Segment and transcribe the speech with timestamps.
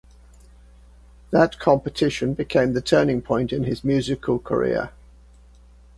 [1.29, 4.89] That competition became the turning point in his musical career.